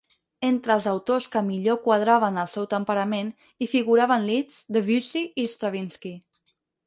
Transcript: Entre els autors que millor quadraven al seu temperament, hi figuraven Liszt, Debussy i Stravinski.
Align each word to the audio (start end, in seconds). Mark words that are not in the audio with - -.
Entre 0.47 0.73
els 0.75 0.85
autors 0.91 1.27
que 1.33 1.41
millor 1.49 1.77
quadraven 1.83 2.39
al 2.43 2.47
seu 2.55 2.65
temperament, 2.71 3.29
hi 3.65 3.69
figuraven 3.75 4.27
Liszt, 4.31 4.65
Debussy 4.79 5.25
i 5.45 5.49
Stravinski. 5.55 6.15